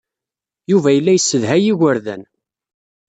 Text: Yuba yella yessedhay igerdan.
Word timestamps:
Yuba 0.71 0.89
yella 0.95 1.11
yessedhay 1.15 1.63
igerdan. 1.71 2.23